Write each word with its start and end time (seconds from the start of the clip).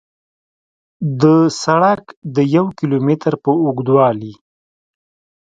د 1.21 1.23
سړک 1.63 2.03
د 2.35 2.37
یو 2.55 2.65
کیلو 2.77 2.97
متر 3.07 3.33
په 3.43 3.51
اوږدوالي 3.63 4.33